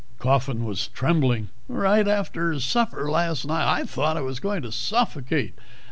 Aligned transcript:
Coffin 0.17 0.65
was 0.65 0.87
trembling. 0.87 1.49
"Right 1.67 2.07
after 2.07 2.59
supper 2.59 3.07
last 3.07 3.45
night. 3.45 3.71
I 3.71 3.83
thought 3.83 4.17
I 4.17 4.21
was 4.21 4.39
going 4.39 4.63
to 4.63 4.71
suffocate. 4.71 5.53